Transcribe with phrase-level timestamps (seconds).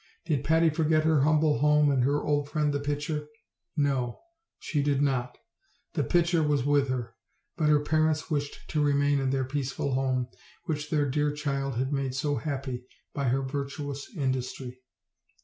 [0.25, 3.27] Did Patty forget her humble home and her old friend the pitcher?
[3.77, 4.19] No!
[4.57, 5.37] she did not:
[5.93, 7.13] the pitcher was with her,
[7.55, 10.29] but her parents wished to remain in their peaceful home,
[10.65, 14.79] which their dear child had made so happy by her vir tuous industry.